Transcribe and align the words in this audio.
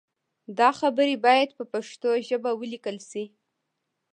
دا 0.59 0.69
خبرې 0.79 1.15
باید 1.25 1.49
په 1.57 1.63
پښتو 1.73 2.09
ژبه 2.27 2.51
ولیکل 2.59 2.97
شي. 3.09 3.25